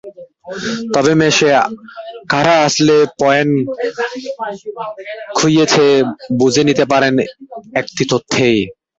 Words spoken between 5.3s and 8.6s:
খুইয়েছে, বুঝে নিতে পারেন একটি তথ্যেই।